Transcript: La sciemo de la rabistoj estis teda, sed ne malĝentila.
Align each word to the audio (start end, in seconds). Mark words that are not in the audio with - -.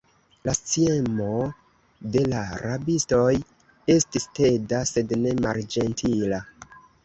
La 0.47 0.53
sciemo 0.59 1.27
de 2.15 2.23
la 2.33 2.41
rabistoj 2.63 3.37
estis 3.99 4.27
teda, 4.41 4.83
sed 4.97 5.17
ne 5.23 5.39
malĝentila. 5.49 6.45